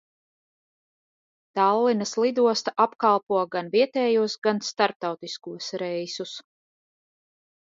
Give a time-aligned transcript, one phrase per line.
[1.59, 6.35] Tallinas lidosta apkalpo gan vietējos, gan starptautiskos reisus.